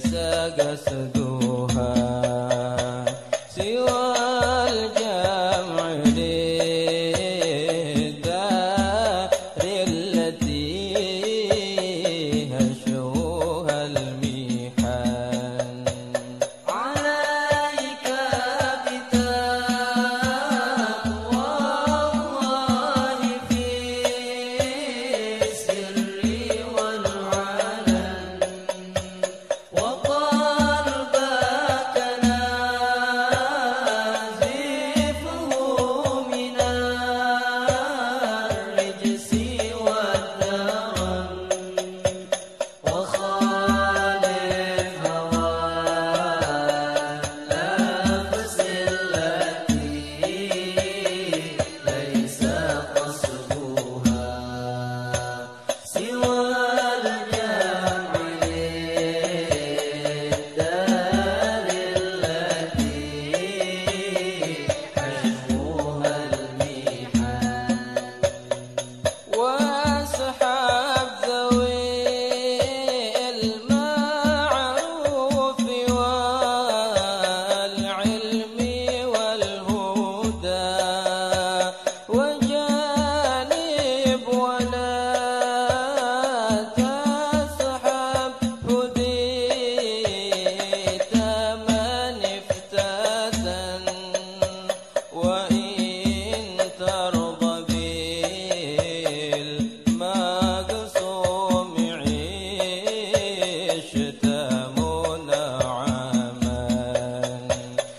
sagasduhan 0.00 1.72